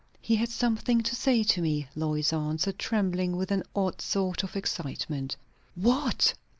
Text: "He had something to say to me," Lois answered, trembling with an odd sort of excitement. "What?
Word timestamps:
"He 0.19 0.35
had 0.37 0.49
something 0.49 1.01
to 1.03 1.15
say 1.15 1.43
to 1.43 1.61
me," 1.61 1.87
Lois 1.95 2.33
answered, 2.33 2.79
trembling 2.79 3.35
with 3.35 3.51
an 3.51 3.61
odd 3.75 4.01
sort 4.01 4.41
of 4.41 4.55
excitement. 4.55 5.37
"What? 5.75 6.33